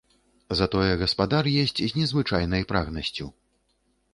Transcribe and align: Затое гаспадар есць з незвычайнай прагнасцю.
Затое 0.61 0.87
гаспадар 1.01 1.49
есць 1.63 1.75
з 1.81 1.91
незвычайнай 1.99 2.67
прагнасцю. 2.73 3.29